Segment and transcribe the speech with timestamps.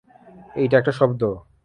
[0.55, 1.21] এটা একটা শব্দ।